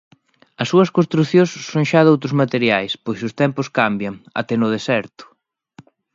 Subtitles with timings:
[0.61, 5.23] As súas construcións son xa doutros materiais, pois os tempos cambian, até no deserto.